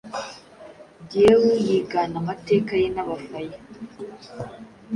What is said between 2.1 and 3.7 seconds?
amateka ye n'Abafaya